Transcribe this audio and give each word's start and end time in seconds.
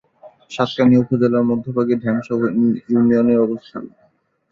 সাতকানিয়া 0.51 1.01
উপজেলার 1.03 1.49
মধ্যভাগে 1.51 1.95
ঢেমশা 2.03 2.33
ইউনিয়নের 2.89 3.39
অবস্থান। 3.39 3.83